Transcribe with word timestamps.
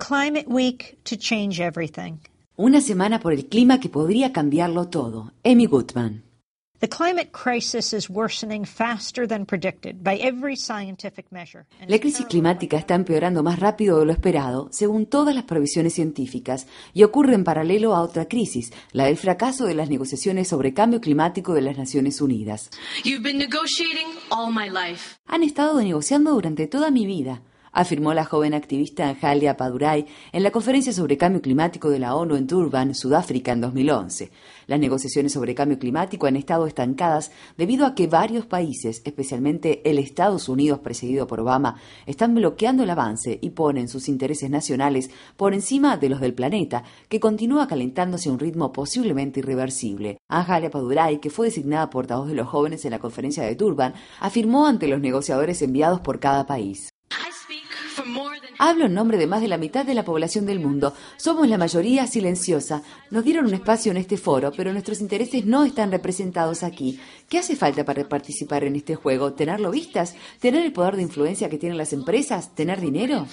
climate 0.00 0.48
week 0.48 0.98
to 1.04 1.16
change 1.16 1.60
everything. 1.60 2.18
Una 2.56 2.80
semana 2.80 3.20
por 3.20 3.32
el 3.32 3.46
clima 3.46 3.78
que 3.80 3.88
podría 3.88 4.32
cambiarlo 4.32 4.88
todo. 4.88 5.32
Amy 5.44 5.66
Goodman. 5.66 6.24
The 6.80 6.88
climate 6.88 7.30
crisis 7.30 7.92
is 7.92 8.08
worsening 8.08 8.64
faster 8.64 9.28
than 9.28 9.44
predicted 9.44 10.02
by 10.02 10.16
every 10.16 10.56
scientific 10.56 11.30
measure. 11.30 11.66
La 11.86 11.98
crisis 11.98 12.24
climática 12.24 12.78
está 12.78 12.94
empeorando 12.94 13.42
más 13.42 13.58
rápido 13.58 13.98
de 13.98 14.06
lo 14.06 14.12
esperado, 14.12 14.68
según 14.72 15.04
todas 15.04 15.34
las 15.34 15.44
previsiones 15.44 15.92
científicas, 15.92 16.66
y 16.94 17.02
ocurre 17.02 17.34
en 17.34 17.44
paralelo 17.44 17.94
a 17.94 18.00
otra 18.00 18.26
crisis, 18.26 18.72
la 18.92 19.04
del 19.04 19.18
fracaso 19.18 19.66
de 19.66 19.74
las 19.74 19.90
negociaciones 19.90 20.48
sobre 20.48 20.72
cambio 20.72 21.02
climático 21.02 21.52
de 21.52 21.60
las 21.60 21.76
Naciones 21.76 22.22
Unidas. 22.22 22.70
You've 23.04 23.22
been 23.22 23.36
negotiating 23.36 24.06
all 24.30 24.50
my 24.50 24.70
life. 24.70 25.18
Han 25.26 25.42
estado 25.42 25.82
negociando 25.82 26.32
durante 26.32 26.66
toda 26.66 26.90
mi 26.90 27.04
vida 27.04 27.42
afirmó 27.72 28.14
la 28.14 28.24
joven 28.24 28.54
activista 28.54 29.08
Anjalia 29.08 29.56
Paduray 29.56 30.06
en 30.32 30.42
la 30.42 30.50
conferencia 30.50 30.92
sobre 30.92 31.16
cambio 31.16 31.40
climático 31.40 31.90
de 31.90 31.98
la 31.98 32.14
ONU 32.14 32.36
en 32.36 32.46
Durban, 32.46 32.94
Sudáfrica, 32.94 33.52
en 33.52 33.60
2011. 33.60 34.30
Las 34.66 34.80
negociaciones 34.80 35.32
sobre 35.32 35.54
cambio 35.54 35.78
climático 35.78 36.26
han 36.26 36.36
estado 36.36 36.66
estancadas 36.66 37.32
debido 37.56 37.86
a 37.86 37.94
que 37.94 38.06
varios 38.06 38.46
países, 38.46 39.02
especialmente 39.04 39.88
el 39.88 39.98
Estados 39.98 40.48
Unidos 40.48 40.80
presidido 40.80 41.26
por 41.26 41.40
Obama, 41.40 41.76
están 42.06 42.34
bloqueando 42.34 42.82
el 42.82 42.90
avance 42.90 43.38
y 43.40 43.50
ponen 43.50 43.88
sus 43.88 44.08
intereses 44.08 44.50
nacionales 44.50 45.10
por 45.36 45.54
encima 45.54 45.96
de 45.96 46.08
los 46.08 46.20
del 46.20 46.34
planeta, 46.34 46.84
que 47.08 47.20
continúa 47.20 47.66
calentándose 47.66 48.28
a 48.28 48.32
un 48.32 48.38
ritmo 48.38 48.72
posiblemente 48.72 49.40
irreversible. 49.40 50.18
Anjalia 50.28 50.70
Paduray, 50.70 51.18
que 51.18 51.30
fue 51.30 51.46
designada 51.46 51.90
portavoz 51.90 52.28
de 52.28 52.34
los 52.34 52.48
jóvenes 52.48 52.84
en 52.84 52.92
la 52.92 52.98
conferencia 52.98 53.42
de 53.42 53.54
Durban, 53.54 53.94
afirmó 54.20 54.66
ante 54.66 54.88
los 54.88 55.00
negociadores 55.00 55.62
enviados 55.62 56.00
por 56.00 56.20
cada 56.20 56.46
país. 56.46 56.90
for 58.00 58.08
more 58.08 58.29
Hablo 58.62 58.84
en 58.84 58.92
nombre 58.92 59.16
de 59.16 59.26
más 59.26 59.40
de 59.40 59.48
la 59.48 59.56
mitad 59.56 59.86
de 59.86 59.94
la 59.94 60.04
población 60.04 60.44
del 60.44 60.60
mundo. 60.60 60.92
Somos 61.16 61.48
la 61.48 61.56
mayoría 61.56 62.06
silenciosa. 62.06 62.82
Nos 63.10 63.24
dieron 63.24 63.46
un 63.46 63.54
espacio 63.54 63.90
en 63.90 63.96
este 63.96 64.18
foro, 64.18 64.52
pero 64.54 64.70
nuestros 64.70 65.00
intereses 65.00 65.46
no 65.46 65.64
están 65.64 65.90
representados 65.90 66.62
aquí. 66.62 67.00
¿Qué 67.26 67.38
hace 67.38 67.56
falta 67.56 67.86
para 67.86 68.06
participar 68.06 68.64
en 68.64 68.76
este 68.76 68.96
juego? 68.96 69.32
¿Tenerlo 69.32 69.70
vistas? 69.70 70.14
¿Tener 70.40 70.62
el 70.62 70.74
poder 70.74 70.96
de 70.96 71.02
influencia 71.02 71.48
que 71.48 71.56
tienen 71.56 71.78
las 71.78 71.94
empresas? 71.94 72.54
¿Tener 72.54 72.82
dinero? 72.82 73.26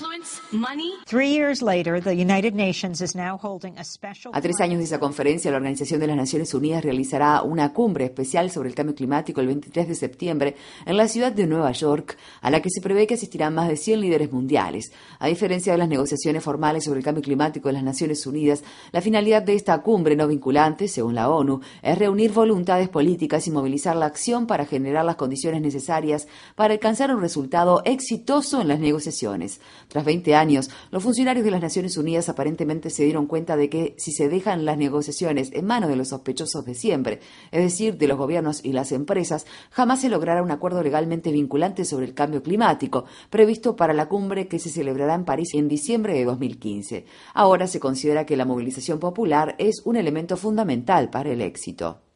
A 4.32 4.40
tres 4.40 4.62
años 4.62 4.78
de 4.78 4.86
esa 4.86 4.98
conferencia, 4.98 5.52
la 5.52 5.58
Organización 5.58 6.00
de 6.00 6.08
las 6.08 6.16
Naciones 6.16 6.54
Unidas 6.54 6.86
realizará 6.86 7.42
una 7.42 7.74
cumbre 7.74 8.06
especial 8.06 8.50
sobre 8.50 8.70
el 8.70 8.76
cambio 8.76 8.96
climático 8.96 9.42
el 9.42 9.48
23 9.48 9.90
de 9.90 9.96
septiembre 9.96 10.56
en 10.86 10.96
la 10.96 11.10
ciudad 11.10 11.34
de 11.34 11.48
Nueva 11.48 11.74
York, 11.74 12.18
a 12.40 12.50
la 12.50 12.62
que 12.62 12.70
se 12.70 12.80
prevé 12.80 13.08
que 13.08 13.16
asistirán 13.16 13.54
más 13.56 13.68
de 13.68 13.76
100 13.76 14.00
líderes 14.00 14.32
mundiales. 14.32 14.94
A 15.20 15.28
diferencia 15.28 15.72
de 15.72 15.78
las 15.78 15.90
negociaciones 15.90 16.44
formales 16.44 16.84
sobre 16.84 17.00
el 17.00 17.06
cambio 17.06 17.24
climático 17.24 17.70
de 17.70 17.74
las 17.74 17.84
Naciones 17.84 18.26
Unidas, 18.28 18.64
la 18.92 19.02
finalidad 19.02 19.42
de 19.42 19.56
esta 19.56 19.82
cumbre 19.82 20.16
no 20.16 20.28
vinculante, 20.28 20.88
según 20.88 21.16
la 21.16 21.30
ONU, 21.30 21.62
es 21.82 21.98
reunir 21.98 22.32
voluntades 22.32 22.90
políticas 22.90 23.48
y 23.48 23.52
movilizar 23.52 23.96
la 23.96 24.06
acción 24.06 24.46
para 24.46 24.66
generar 24.66 25.06
las 25.06 25.16
condiciones 25.16 25.62
necesarias 25.62 26.28
para 26.56 26.74
alcanzar 26.74 27.14
un 27.14 27.22
resultado 27.22 27.82
exitoso 27.86 28.62
en 28.62 28.68
las 28.68 28.80
negociaciones. 28.80 29.60
Tras 29.88 30.06
20 30.06 30.36
años, 30.36 30.70
los 30.92 31.04
funcionarios 31.04 31.46
de 31.46 31.52
las 31.52 31.62
Naciones 31.62 31.98
Unidas 31.98 32.30
aparentemente 32.30 32.90
se 32.90 33.04
dieron 33.04 33.26
cuenta 33.26 33.58
de 33.58 33.70
que 33.70 33.96
si 33.98 34.12
se 34.12 34.30
dejan 34.30 34.66
las 34.66 34.78
negociaciones 34.78 35.52
en 35.54 35.66
manos 35.66 35.90
de 35.90 35.96
los 35.96 36.10
sospechosos 36.10 36.66
de 36.66 36.76
siempre, 36.76 37.20
es 37.52 37.64
decir, 37.64 37.98
de 37.98 38.08
los 38.08 38.18
gobiernos 38.18 38.64
y 38.64 38.74
las 38.74 38.92
empresas, 38.92 39.46
jamás 39.72 40.02
se 40.02 40.10
logrará 40.10 40.44
un 40.44 40.52
acuerdo 40.52 40.84
legalmente 40.84 41.32
vinculante 41.32 41.86
sobre 41.86 42.06
el 42.06 42.14
cambio 42.14 42.44
climático, 42.44 43.06
previsto 43.30 43.76
para 43.76 43.94
la 43.94 44.08
cumbre 44.08 44.48
que 44.48 44.60
se 44.60 44.70
celebrará 44.70 45.07
en 45.16 45.26
París 45.26 45.54
en 45.54 45.68
diciembre 45.68 46.14
de 46.14 46.26
2015. 46.26 47.06
Ahora 47.34 47.68
se 47.68 47.80
considera 47.80 48.26
que 48.26 48.38
la 48.38 48.46
movilización 48.46 49.00
popular 49.00 49.56
es 49.58 49.82
un 49.86 49.96
elemento 49.96 50.38
fundamental 50.38 51.10
para 51.10 51.32
el 51.32 51.42
éxito. 51.42 52.07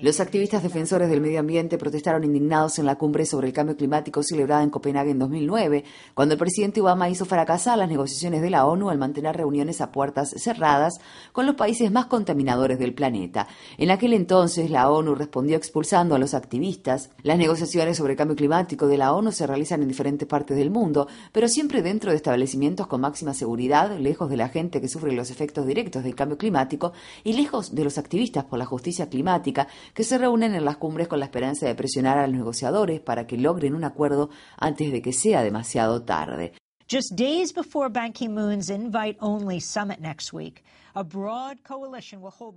Los 0.00 0.20
activistas 0.20 0.62
defensores 0.62 1.10
del 1.10 1.20
medio 1.20 1.40
ambiente 1.40 1.76
protestaron 1.76 2.22
indignados 2.22 2.78
en 2.78 2.86
la 2.86 2.94
cumbre 2.94 3.26
sobre 3.26 3.48
el 3.48 3.52
cambio 3.52 3.76
climático 3.76 4.22
celebrada 4.22 4.62
en 4.62 4.70
Copenhague 4.70 5.10
en 5.10 5.18
2009, 5.18 5.82
cuando 6.14 6.34
el 6.34 6.38
presidente 6.38 6.80
Obama 6.80 7.10
hizo 7.10 7.24
fracasar 7.24 7.78
las 7.78 7.88
negociaciones 7.88 8.42
de 8.42 8.50
la 8.50 8.64
ONU 8.64 8.90
al 8.90 8.98
mantener 8.98 9.36
reuniones 9.36 9.80
a 9.80 9.90
puertas 9.90 10.36
cerradas 10.36 11.00
con 11.32 11.46
los 11.46 11.56
países 11.56 11.90
más 11.90 12.06
contaminadores 12.06 12.78
del 12.78 12.94
planeta. 12.94 13.48
En 13.76 13.90
aquel 13.90 14.12
entonces, 14.12 14.70
la 14.70 14.88
ONU 14.88 15.16
respondió 15.16 15.56
expulsando 15.56 16.14
a 16.14 16.20
los 16.20 16.34
activistas. 16.34 17.10
Las 17.24 17.38
negociaciones 17.38 17.96
sobre 17.96 18.12
el 18.12 18.16
cambio 18.16 18.36
climático 18.36 18.86
de 18.86 18.98
la 18.98 19.12
ONU 19.12 19.32
se 19.32 19.48
realizan 19.48 19.82
en 19.82 19.88
diferentes 19.88 20.28
partes 20.28 20.56
del 20.56 20.70
mundo, 20.70 21.08
pero 21.32 21.48
siempre 21.48 21.82
dentro 21.82 22.12
de 22.12 22.16
establecimientos 22.18 22.86
con 22.86 23.00
máxima 23.00 23.34
seguridad, 23.34 23.98
lejos 23.98 24.30
de 24.30 24.36
la 24.36 24.48
gente 24.48 24.80
que 24.80 24.86
sufre 24.86 25.10
los 25.10 25.32
efectos 25.32 25.55
directos 25.64 26.02
del 26.02 26.16
cambio 26.16 26.36
climático 26.36 26.92
y 27.22 27.34
lejos 27.34 27.74
de 27.74 27.84
los 27.84 27.96
activistas 27.96 28.44
por 28.44 28.58
la 28.58 28.66
justicia 28.66 29.08
climática 29.08 29.68
que 29.94 30.04
se 30.04 30.18
reúnen 30.18 30.54
en 30.54 30.64
las 30.64 30.76
cumbres 30.76 31.06
con 31.06 31.20
la 31.20 31.26
esperanza 31.26 31.66
de 31.66 31.74
presionar 31.76 32.18
a 32.18 32.26
los 32.26 32.36
negociadores 32.36 33.00
para 33.00 33.26
que 33.26 33.38
logren 33.38 33.74
un 33.76 33.84
acuerdo 33.84 34.30
antes 34.58 34.90
de 34.90 35.00
que 35.00 35.12
sea 35.12 35.42
demasiado 35.42 36.02
tarde. 36.02 36.52
Just 36.88 37.16
days 37.16 37.52
before 37.52 37.88
Ban 37.88 38.12
Ki-moon's 38.12 38.70
invite-only 38.70 39.60
summit 39.60 39.98
next 40.00 40.32
week, 40.32 40.62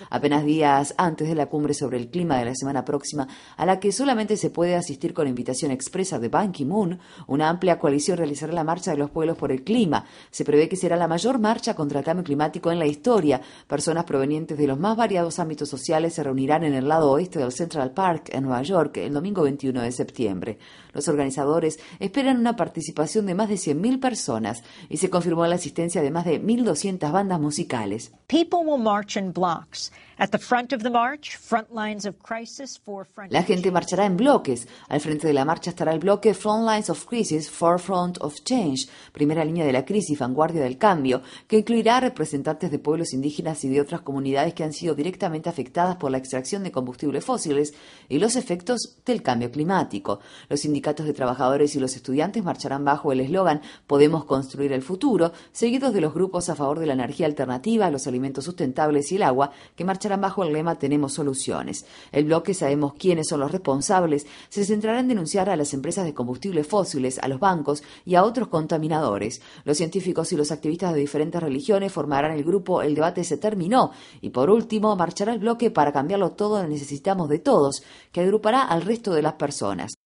Apenas 0.10 0.46
días 0.46 0.96
antes 0.98 1.28
de 1.28 1.36
la 1.36 1.48
cumbre 1.48 1.74
sobre 1.74 1.98
el 1.98 2.10
clima 2.10 2.38
de 2.38 2.46
la 2.46 2.56
semana 2.56 2.86
próxima, 2.86 3.28
a 3.58 3.66
la 3.66 3.82
que 3.82 3.92
solamente 3.92 4.38
se 4.38 4.50
puede 4.50 4.76
asistir 4.76 5.14
con 5.14 5.28
invitación 5.28 5.72
expresa 5.72 6.20
de 6.20 6.30
Ban 6.30 6.54
Ki-moon, 6.54 7.00
una 7.28 7.50
amplia 7.50 7.80
coalición 7.80 8.18
realizará 8.18 8.54
la 8.54 8.64
Marcha 8.64 8.92
de 8.92 8.98
los 8.98 9.12
Pueblos 9.12 9.38
por 9.38 9.52
el 9.52 9.66
Clima. 9.66 10.06
Se 10.32 10.46
prevé 10.46 10.70
que 10.70 10.78
será 10.78 10.96
la 10.96 11.10
mayor 11.10 11.38
marcha 11.38 11.76
contra 11.76 12.00
el 12.00 12.06
cambio 12.06 12.24
climático 12.24 12.72
en 12.72 12.80
la 12.80 12.86
historia. 12.86 13.42
Personas 13.68 14.06
provenientes 14.06 14.58
de 14.58 14.68
los 14.68 14.80
más 14.80 14.96
variados 14.96 15.40
ámbitos 15.40 15.68
sociales 15.68 16.14
se 16.14 16.24
reunirán 16.24 16.64
en 16.64 16.74
el 16.74 16.88
lado 16.88 17.12
oeste 17.12 17.40
del 17.40 17.52
Central 17.52 17.92
Park, 17.92 18.30
en 18.32 18.44
Nueva 18.44 18.62
York, 18.62 18.96
el 18.98 19.14
domingo 19.14 19.44
21 19.44 19.82
de 19.82 19.92
septiembre. 19.92 20.60
Los 20.94 21.10
organizadores 21.10 21.80
esperan 22.00 22.40
una 22.40 22.56
participación 22.56 23.26
de 23.26 23.36
más 23.36 23.50
de 23.50 23.56
100.000 23.56 24.00
personas 24.00 24.64
y 24.88 24.96
se 24.98 25.10
confirmó 25.10 25.46
la 25.46 25.56
asistencia 25.56 26.02
de 26.02 26.12
más 26.12 26.24
de 26.24 26.42
1.200 26.42 27.12
bandas 27.12 27.40
musicales. 27.40 28.14
La 33.32 33.42
gente 33.42 33.72
marchará 33.72 34.06
en 34.06 34.18
bloques. 34.18 34.68
Al 34.88 35.00
frente 35.00 35.26
de 35.26 35.34
la 35.34 35.46
marcha 35.46 35.72
estará 35.72 35.94
el 35.94 36.00
bloque 36.00 36.36
Front 36.36 36.70
Lines 36.70 36.90
of 36.92 37.06
Crisis, 37.06 37.50
Forefront 37.50 38.18
of 38.22 38.36
Change, 38.44 38.88
primera 39.14 39.44
línea 39.44 39.66
de 39.66 39.72
la 39.72 39.84
crisis, 39.84 40.20
vanguardia 40.20 40.62
del 40.62 40.78
cambio, 40.78 41.24
que 41.48 41.58
incluirá 41.58 42.02
representantes 42.02 42.70
de 42.70 42.78
pueblos 42.78 43.14
indígenas 43.14 43.64
y 43.64 43.70
de 43.70 43.82
otras 43.82 44.02
comunidades 44.02 44.54
que 44.54 44.64
han 44.64 44.74
sido 44.74 44.94
directamente 44.94 45.50
afectadas 45.50 45.96
por 45.96 46.12
la 46.12 46.20
extracción 46.20 46.64
de 46.64 46.72
combustibles 46.72 47.26
fósiles 47.26 47.74
y 48.10 48.20
los 48.20 48.36
efectos 48.36 48.98
del 49.06 49.24
cambio 49.24 49.50
climático. 49.50 50.20
Los 50.50 50.60
sindicatos 50.60 51.08
de 51.08 51.14
trabajadores 51.14 51.76
y 51.76 51.80
los 51.80 51.96
estudiantes 51.96 52.44
marcharán 52.44 52.86
bajo 52.86 53.12
el 53.12 53.22
eslogan 53.22 53.62
Podemos 53.88 54.26
construir 54.26 54.72
el 54.74 54.84
futuro, 54.84 55.32
seguidos 55.52 55.94
de 55.94 56.02
los 56.02 56.14
grupos 56.14 56.50
a 56.50 56.56
favor 56.56 56.78
de 56.78 56.86
la 56.86 56.94
energía 56.94 57.26
alternativa, 57.26 57.90
los 57.90 58.06
alimentos 58.06 58.19
sustentables 58.42 59.12
y 59.12 59.16
el 59.16 59.24
agua, 59.24 59.52
que 59.76 59.86
marcharán 59.86 60.22
bajo 60.22 60.44
el 60.44 60.54
lema 60.54 60.78
Tenemos 60.78 61.14
soluciones. 61.14 61.86
El 62.12 62.26
bloque 62.26 62.54
Sabemos 62.54 62.94
quiénes 62.94 63.28
son 63.28 63.40
los 63.40 63.52
responsables 63.52 64.26
se 64.50 64.66
centrará 64.66 65.00
en 65.00 65.08
denunciar 65.08 65.50
a 65.50 65.56
las 65.56 65.74
empresas 65.74 66.06
de 66.06 66.14
combustibles 66.14 66.68
fósiles, 66.68 67.20
a 67.20 67.28
los 67.28 67.40
bancos 67.40 67.84
y 68.06 68.16
a 68.16 68.24
otros 68.24 68.48
contaminadores. 68.48 69.42
Los 69.64 69.78
científicos 69.78 70.32
y 70.32 70.36
los 70.36 70.52
activistas 70.52 70.94
de 70.94 71.00
diferentes 71.00 71.42
religiones 71.42 71.92
formarán 71.92 72.32
el 72.32 72.44
grupo 72.44 72.82
El 72.82 72.96
debate 72.96 73.24
se 73.24 73.38
terminó 73.38 73.92
y 74.22 74.30
por 74.30 74.50
último 74.50 74.96
marchará 74.96 75.34
el 75.34 75.40
bloque 75.40 75.72
para 75.72 75.92
cambiarlo 75.92 76.32
todo 76.32 76.66
necesitamos 76.68 77.30
de 77.30 77.40
todos, 77.40 77.84
que 78.12 78.22
agrupará 78.22 78.64
al 78.64 78.82
resto 78.82 79.14
de 79.14 79.22
las 79.22 79.34
personas. 79.34 79.99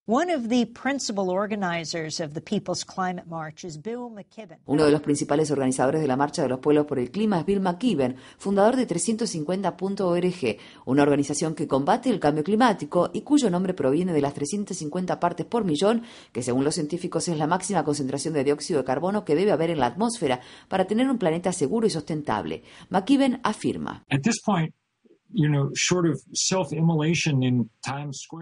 Uno 4.65 4.83
de 4.83 4.91
los 4.91 4.99
principales 4.99 5.49
organizadores 5.49 6.01
de 6.01 6.07
la 6.07 6.17
Marcha 6.17 6.41
de 6.41 6.49
los 6.49 6.59
Pueblos 6.59 6.85
por 6.87 6.99
el 6.99 7.09
Clima 7.09 7.39
es 7.39 7.45
Bill 7.45 7.61
McKibben, 7.61 8.17
fundador 8.37 8.75
de 8.75 8.85
350.org, 8.85 10.57
una 10.85 11.03
organización 11.03 11.55
que 11.55 11.69
combate 11.69 12.09
el 12.09 12.19
cambio 12.19 12.43
climático 12.43 13.11
y 13.13 13.21
cuyo 13.21 13.49
nombre 13.49 13.73
proviene 13.73 14.11
de 14.11 14.19
las 14.19 14.33
350 14.33 15.21
partes 15.21 15.45
por 15.45 15.63
millón, 15.63 16.03
que 16.33 16.43
según 16.43 16.65
los 16.65 16.75
científicos 16.75 17.29
es 17.29 17.37
la 17.37 17.47
máxima 17.47 17.85
concentración 17.85 18.33
de 18.33 18.43
dióxido 18.43 18.79
de 18.79 18.85
carbono 18.85 19.23
que 19.23 19.35
debe 19.35 19.53
haber 19.53 19.69
en 19.69 19.79
la 19.79 19.85
atmósfera 19.85 20.41
para 20.67 20.83
tener 20.83 21.09
un 21.09 21.17
planeta 21.17 21.53
seguro 21.53 21.87
y 21.87 21.89
sustentable. 21.89 22.63
McKibben 22.89 23.39
afirma. 23.41 24.03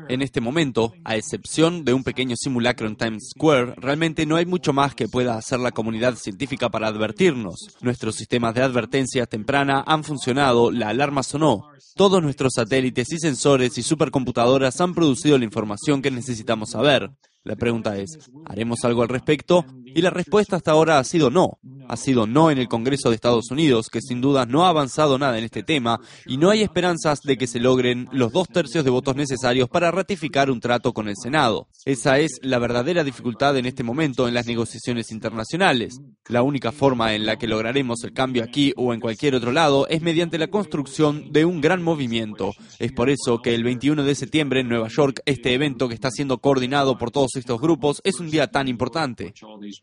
En 0.10 0.22
este 0.22 0.42
momento, 0.42 0.94
a 1.04 1.16
excepción 1.16 1.86
de 1.86 1.94
un 1.94 2.04
pequeño 2.04 2.36
simulacro 2.38 2.88
en 2.88 2.96
Times 2.96 3.30
Square, 3.32 3.76
realmente 3.78 4.26
no 4.26 4.36
hay 4.36 4.46
mucho 4.46 4.74
más 4.74 4.96
que 4.96 5.08
pueda 5.08 5.36
hacer 5.36 5.60
la 5.60 5.72
comunidad 5.72 6.16
científica 6.16 6.70
para 6.70 6.88
advertirnos. 6.88 7.78
Nuestros 7.82 8.16
sistemas 8.16 8.56
de 8.56 8.62
advertencia 8.62 9.26
temprana 9.26 9.84
han 9.86 10.04
funcionado, 10.04 10.72
la 10.72 10.90
alarma 10.90 11.24
sonó. 11.24 11.70
Todos 11.96 12.22
nuestros 12.22 12.54
satélites 12.56 13.12
y 13.12 13.18
sensores 13.20 13.78
y 13.78 13.84
supercomputadoras 13.84 14.80
han 14.82 14.94
producido 14.94 15.38
la 15.38 15.46
información 15.46 16.02
que 16.02 16.12
necesitamos 16.12 16.72
saber. 16.72 17.12
La 17.44 17.56
pregunta 17.56 17.98
es, 17.98 18.20
¿haremos 18.46 18.86
algo 18.86 19.02
al 19.02 19.10
respecto? 19.10 19.66
Y 19.94 20.02
la 20.02 20.10
respuesta 20.10 20.56
hasta 20.56 20.72
ahora 20.72 21.00
ha 21.00 21.04
sido 21.04 21.30
no. 21.30 21.60
Ha 21.88 21.98
sido 21.98 22.26
no 22.26 22.52
en 22.52 22.58
el 22.58 22.68
Congreso 22.68 23.10
de 23.10 23.16
Estados 23.16 23.52
Unidos, 23.52 23.90
que 23.90 24.02
sin 24.02 24.22
duda 24.22 24.46
no 24.46 24.66
ha 24.66 24.70
avanzado 24.70 25.20
nada 25.20 25.38
en 25.38 25.44
este 25.44 25.64
tema, 25.64 26.00
y 26.26 26.38
no 26.38 26.50
hay 26.50 26.62
esperanzas 26.62 27.20
de 27.22 27.38
que 27.38 27.48
se 27.48 27.60
logren 27.60 28.08
los 28.12 28.32
dos 28.32 28.48
tercios 28.48 28.86
de 28.86 28.90
votos 28.90 29.16
necesarios 29.16 29.68
para 29.68 29.92
ratificar 29.92 30.50
un 30.50 30.60
trato 30.60 30.94
con 30.94 31.10
el 31.10 31.16
Senado. 31.22 31.68
Esa 31.86 32.20
es 32.20 32.40
la 32.42 32.60
verdadera 32.60 33.04
dificultad 33.04 33.58
en 33.58 33.66
este 33.66 33.84
momento 33.84 34.28
en 34.28 34.34
las 34.34 34.48
negociaciones 34.48 35.12
internacionales. 35.12 36.00
La 36.30 36.44
única 36.44 36.72
forma 36.72 37.14
en 37.14 37.26
la 37.26 37.38
que 37.38 37.48
lograremos 37.48 38.04
el 38.04 38.14
cambio 38.14 38.44
aquí 38.44 38.74
o 38.78 38.94
en 38.94 39.00
cualquier 39.00 39.36
otro 39.36 39.52
lado 39.52 39.88
es 39.88 40.02
mediante 40.02 40.38
la 40.38 40.48
construcción 40.48 41.32
de 41.32 41.46
un 41.46 41.60
gran 41.60 41.84
movimiento. 41.84 42.54
Es 42.80 42.92
por 42.94 43.10
eso 43.10 43.42
que 43.42 43.54
el 43.54 43.64
21 43.64 44.04
de 44.04 44.16
septiembre 44.16 44.62
en 44.62 44.70
Nueva 44.70 44.88
York, 44.88 45.22
este 45.26 45.54
evento 45.54 45.90
que 45.90 45.96
está 45.96 46.10
siendo 46.10 46.38
coordinado 46.38 46.98
por 46.98 47.12
todos 47.12 47.36
estos 47.36 47.60
grupos 47.60 48.02
es 48.04 48.20
un 48.20 48.30
día 48.30 48.48
tan 48.48 48.68
importante. 48.68 49.34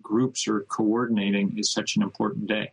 groups 0.03 0.49
are 0.49 0.61
coordinating 0.61 1.57
is 1.59 1.73
such 1.73 1.97
an 1.97 2.03
important 2.03 2.47
day. 2.47 2.73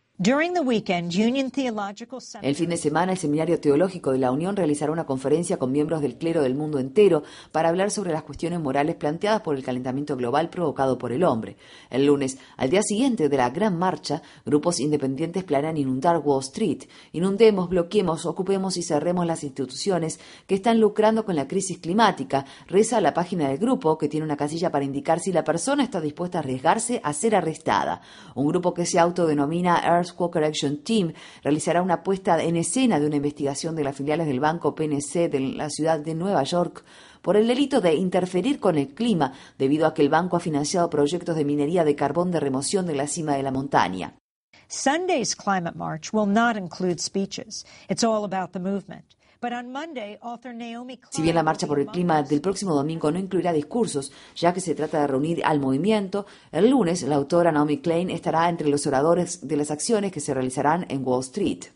El 2.42 2.56
fin 2.56 2.70
de 2.70 2.78
semana, 2.78 3.12
el 3.12 3.18
Seminario 3.18 3.60
Teológico 3.60 4.14
de 4.14 4.18
la 4.18 4.32
Unión 4.32 4.56
realizará 4.56 4.94
una 4.94 5.06
conferencia 5.06 5.58
con 5.58 5.74
miembros 5.74 6.02
del 6.02 6.18
clero 6.18 6.42
del 6.42 6.56
mundo 6.56 6.80
entero 6.80 7.24
para 7.52 7.68
hablar 7.68 7.92
sobre 7.92 8.14
las 8.14 8.24
cuestiones 8.24 8.62
morales 8.62 8.96
planteadas 8.96 9.42
por 9.42 9.58
el 9.58 9.64
calentamiento 9.64 10.16
global 10.16 10.50
provocado 10.50 10.98
por 10.98 11.12
el 11.12 11.26
hombre. 11.26 11.58
El 11.90 12.06
lunes, 12.06 12.38
al 12.56 12.70
día 12.70 12.82
siguiente 12.82 13.28
de 13.28 13.36
la 13.36 13.50
gran 13.50 13.78
marcha, 13.78 14.22
grupos 14.46 14.80
independientes 14.80 15.44
planean 15.44 15.76
inundar 15.76 16.20
Wall 16.20 16.40
Street. 16.40 16.84
Inundemos, 17.12 17.68
bloqueemos, 17.68 18.26
ocupemos 18.26 18.78
y 18.78 18.84
cerremos 18.84 19.26
las 19.26 19.44
instituciones 19.44 20.22
que 20.48 20.56
están 20.56 20.80
lucrando 20.80 21.26
con 21.26 21.36
la 21.36 21.50
crisis 21.50 21.80
climática. 21.80 22.46
Reza 22.68 23.02
la 23.02 23.14
página 23.14 23.50
del 23.50 23.58
grupo, 23.58 23.98
que 23.98 24.08
tiene 24.08 24.26
una 24.26 24.38
casilla 24.38 24.72
para 24.72 24.86
indicar 24.86 25.20
si 25.20 25.34
la 25.34 25.44
persona 25.44 25.84
está 25.84 26.00
dispuesta 26.00 26.38
a 26.38 26.42
arriesgarse 26.42 27.02
a 27.04 27.12
ser 27.12 27.36
arrestada. 27.36 28.00
Un 28.34 28.48
grupo 28.48 28.74
que 28.74 28.86
se 28.86 28.98
autodenomina 28.98 29.82
Earth 29.84 30.05
Walker 30.18 30.44
Action 30.44 30.84
Team 30.84 31.14
realizará 31.44 31.82
una 31.82 32.04
puesta 32.04 32.42
en 32.44 32.58
escena 32.58 33.00
de 33.00 33.08
una 33.08 33.16
investigación 33.16 33.76
de 33.76 33.84
las 33.84 33.96
filiales 33.96 34.28
del 34.28 34.40
banco 34.40 34.76
PNC 34.76 35.30
de 35.30 35.40
la 35.40 35.70
ciudad 35.70 36.00
de 36.00 36.14
Nueva 36.14 36.44
York 36.44 36.84
por 37.22 37.38
el 37.38 37.48
delito 37.48 37.82
de 37.82 37.96
interferir 37.96 38.60
con 38.60 38.78
el 38.78 38.94
clima 38.94 39.34
debido 39.58 39.88
a 39.88 39.94
que 39.94 40.02
el 40.02 40.10
banco 40.10 40.38
ha 40.38 40.40
financiado 40.40 40.90
proyectos 40.90 41.36
de 41.36 41.46
minería 41.46 41.84
de 41.84 41.96
carbón 41.96 42.32
de 42.32 42.40
remoción 42.40 42.86
de 42.86 42.96
la 42.96 43.08
cima 43.08 43.36
de 43.36 43.44
la 43.44 43.52
montaña. 43.52 44.18
Sunday's 44.68 45.36
climate 45.36 45.76
march 45.76 46.12
will 46.14 46.28
not 46.28 46.58
include 46.58 47.00
speeches. 47.00 47.66
It's 47.90 48.04
all 48.04 48.24
about 48.24 48.52
the 48.52 48.60
movement. 48.60 49.15
Si 51.10 51.22
bien 51.22 51.36
la 51.36 51.44
marcha 51.44 51.68
por 51.68 51.80
el 51.80 51.88
clima 51.88 52.24
del 52.24 52.42
próximo 52.42 52.74
domingo 52.74 53.12
no 53.12 53.20
incluirá 53.20 53.54
discursos, 53.54 54.12
ya 54.36 54.54
que 54.54 54.62
se 54.62 54.76
trata 54.76 55.02
de 55.02 55.08
reunir 55.08 55.44
al 55.46 55.60
movimiento, 55.60 56.26
el 56.52 56.70
lunes 56.70 57.04
la 57.04 57.16
autora 57.16 57.52
Naomi 57.52 57.80
Klein 57.80 58.10
estará 58.10 58.50
entre 58.50 58.70
los 58.70 58.88
oradores 58.88 59.48
de 59.48 59.58
las 59.58 59.72
acciones 59.72 60.12
que 60.12 60.20
se 60.20 60.34
realizarán 60.34 60.86
en 60.90 61.06
Wall 61.06 61.22
Street. 61.22 61.75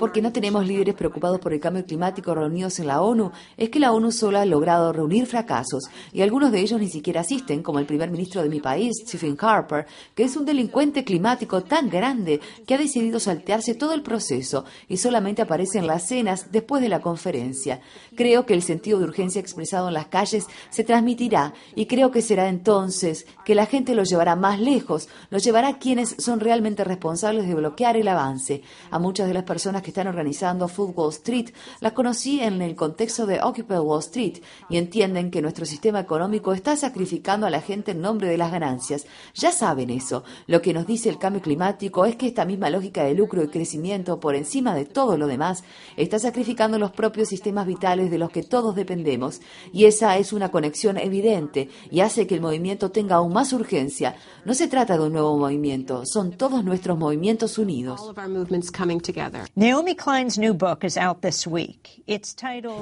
Porque 0.00 0.22
no 0.22 0.32
tenemos 0.32 0.66
líderes 0.66 0.94
preocupados 0.94 1.38
por 1.38 1.52
el 1.52 1.60
cambio 1.60 1.84
climático 1.84 2.34
reunidos 2.34 2.78
en 2.78 2.86
la 2.86 3.02
ONU, 3.02 3.30
es 3.58 3.68
que 3.68 3.78
la 3.78 3.92
ONU 3.92 4.10
solo 4.10 4.38
ha 4.38 4.46
logrado 4.46 4.90
reunir 4.94 5.26
fracasos 5.26 5.90
y 6.14 6.22
algunos 6.22 6.50
de 6.50 6.60
ellos 6.60 6.80
ni 6.80 6.88
siquiera 6.88 7.20
asisten, 7.20 7.62
como 7.62 7.78
el 7.78 7.84
primer 7.84 8.10
ministro 8.10 8.42
de 8.42 8.48
mi 8.48 8.58
país, 8.58 8.94
Stephen 9.06 9.36
Harper, 9.38 9.84
que 10.14 10.24
es 10.24 10.34
un 10.34 10.46
delincuente 10.46 11.04
climático 11.04 11.62
tan 11.62 11.90
grande 11.90 12.40
que 12.66 12.72
ha 12.72 12.78
decidido 12.78 13.20
saltearse 13.20 13.74
todo 13.74 13.92
el 13.92 14.02
proceso 14.02 14.64
y 14.88 14.96
solamente 14.96 15.42
aparece 15.42 15.78
en 15.78 15.86
las 15.86 16.08
cenas 16.08 16.50
después 16.50 16.80
de 16.80 16.88
la 16.88 17.02
conferencia. 17.02 17.82
Creo 18.16 18.46
que 18.46 18.54
el 18.54 18.62
sentido 18.62 18.98
de 18.98 19.04
urgencia 19.04 19.40
expresado 19.40 19.88
en 19.88 19.94
las 19.94 20.06
calles 20.06 20.46
se 20.70 20.84
transmitirá 20.84 21.52
y 21.74 21.84
creo 21.84 22.10
que 22.10 22.22
será 22.22 22.48
entonces 22.48 23.26
que 23.44 23.54
la 23.54 23.66
gente 23.66 23.94
lo 23.94 24.05
llevará 24.06 24.36
más 24.36 24.58
lejos, 24.58 25.08
lo 25.28 25.38
llevará 25.38 25.68
a 25.68 25.78
quienes 25.78 26.16
son 26.18 26.40
realmente 26.40 26.82
responsables 26.82 27.46
de 27.46 27.54
bloquear 27.54 27.98
el 27.98 28.08
avance. 28.08 28.62
A 28.90 28.98
muchas 28.98 29.28
de 29.28 29.34
las 29.34 29.44
personas 29.44 29.82
que 29.82 29.90
están 29.90 30.08
organizando 30.08 30.68
Food 30.68 30.94
Wall 30.96 31.10
Street 31.10 31.50
las 31.80 31.92
conocí 31.92 32.40
en 32.40 32.62
el 32.62 32.74
contexto 32.74 33.26
de 33.26 33.42
Occupy 33.42 33.74
Wall 33.74 34.00
Street 34.00 34.38
y 34.70 34.78
entienden 34.78 35.30
que 35.30 35.42
nuestro 35.42 35.66
sistema 35.66 36.00
económico 36.00 36.54
está 36.54 36.76
sacrificando 36.76 37.46
a 37.46 37.50
la 37.50 37.60
gente 37.60 37.90
en 37.90 38.00
nombre 38.00 38.28
de 38.28 38.38
las 38.38 38.50
ganancias. 38.50 39.06
Ya 39.34 39.52
saben 39.52 39.90
eso. 39.90 40.24
Lo 40.46 40.62
que 40.62 40.72
nos 40.72 40.86
dice 40.86 41.08
el 41.08 41.18
cambio 41.18 41.42
climático 41.42 42.04
es 42.06 42.16
que 42.16 42.28
esta 42.28 42.44
misma 42.44 42.70
lógica 42.70 43.04
de 43.04 43.14
lucro 43.14 43.42
y 43.42 43.48
crecimiento 43.48 44.20
por 44.20 44.34
encima 44.34 44.74
de 44.74 44.84
todo 44.84 45.18
lo 45.18 45.26
demás 45.26 45.64
está 45.96 46.18
sacrificando 46.18 46.78
los 46.78 46.92
propios 46.92 47.28
sistemas 47.28 47.66
vitales 47.66 48.10
de 48.10 48.18
los 48.18 48.30
que 48.30 48.42
todos 48.42 48.74
dependemos 48.74 49.40
y 49.72 49.84
esa 49.84 50.16
es 50.18 50.32
una 50.32 50.50
conexión 50.50 50.96
evidente 50.98 51.68
y 51.90 52.00
hace 52.00 52.26
que 52.26 52.34
el 52.34 52.40
movimiento 52.40 52.90
tenga 52.90 53.16
aún 53.16 53.32
más 53.32 53.52
urgencia 53.52 53.95
no 54.44 54.54
se 54.54 54.68
trata 54.68 54.96
de 54.96 55.04
un 55.04 55.12
nuevo 55.12 55.36
movimiento, 55.36 56.02
son 56.04 56.32
todos 56.32 56.64
nuestros 56.64 56.98
movimientos 56.98 57.58
unidos. 57.58 58.00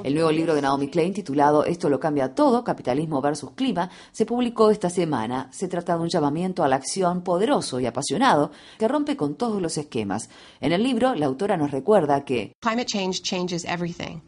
El 0.03 0.15
nuevo 0.15 0.31
libro 0.31 0.55
de 0.55 0.61
Naomi 0.61 0.87
Klein 0.89 1.13
titulado 1.13 1.63
Esto 1.65 1.89
lo 1.89 1.99
cambia 1.99 2.33
todo, 2.33 2.63
capitalismo 2.63 3.21
versus 3.21 3.51
clima, 3.51 3.89
se 4.11 4.25
publicó 4.25 4.71
esta 4.71 4.89
semana. 4.89 5.49
Se 5.51 5.67
trata 5.67 5.95
de 5.95 6.03
un 6.03 6.09
llamamiento 6.09 6.63
a 6.63 6.67
la 6.67 6.75
acción 6.75 7.21
poderoso 7.21 7.79
y 7.79 7.85
apasionado 7.85 8.51
que 8.77 8.87
rompe 8.87 9.15
con 9.15 9.35
todos 9.35 9.61
los 9.61 9.77
esquemas. 9.77 10.29
En 10.59 10.71
el 10.71 10.83
libro, 10.83 11.15
la 11.15 11.25
autora 11.25 11.57
nos 11.57 11.71
recuerda 11.71 12.25
que 12.25 12.53
Climate 12.61 12.85
change 12.85 13.21
changes 13.21 13.65
everything. 13.65 14.21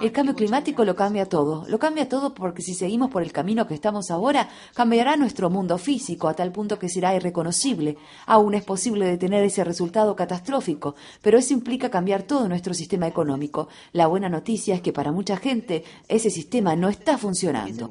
El 0.00 0.12
cambio 0.12 0.34
climático 0.34 0.84
lo 0.84 0.96
cambia 0.96 1.28
todo. 1.28 1.64
Lo 1.68 1.78
cambia 1.78 2.08
todo 2.08 2.34
porque 2.34 2.62
si 2.62 2.74
seguimos 2.74 3.10
por 3.10 3.22
el 3.22 3.30
camino 3.30 3.68
que 3.68 3.74
estamos 3.74 4.10
ahora, 4.10 4.48
cambiará 4.74 5.16
nuestro 5.16 5.48
mundo 5.48 5.78
físico 5.78 6.28
a 6.28 6.34
tal 6.34 6.50
punto 6.50 6.78
que 6.78 6.88
será 6.88 7.14
irreconocible. 7.14 7.98
Aún 8.26 8.54
es 8.54 8.64
posible 8.64 9.06
detener 9.06 9.44
ese 9.44 9.62
resultado 9.62 10.16
catastrófico, 10.16 10.96
pero 11.22 11.38
eso 11.38 11.54
implica 11.54 11.88
cambiar 11.88 12.24
todo 12.24 12.48
nuestro 12.48 12.74
sistema 12.74 13.06
económico. 13.06 13.68
La 13.92 14.08
buena 14.08 14.28
noticia 14.28 14.74
es 14.74 14.80
que 14.80 14.92
para 14.92 15.12
mucha 15.12 15.36
gente 15.36 15.84
ese 16.08 16.30
sistema 16.30 16.74
no 16.74 16.88
está 16.88 17.16
funcionando. 17.16 17.88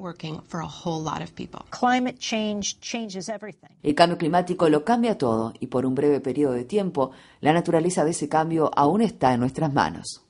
El 3.84 3.96
cambio 3.96 4.18
climático 4.18 4.68
lo 4.68 4.84
cambia 4.84 5.18
todo 5.18 5.54
y 5.60 5.68
por 5.68 5.86
un 5.86 5.96
breve 5.96 6.19
periodo 6.19 6.54
de 6.54 6.66
tiempo, 6.66 7.12
la 7.40 7.54
naturaleza 7.54 8.04
de 8.04 8.12
ese 8.12 8.28
cambio 8.28 8.72
aún 8.75 9.01
está 9.01 9.34
en 9.34 9.44
nuestras 9.45 9.71
manos. 9.71 10.25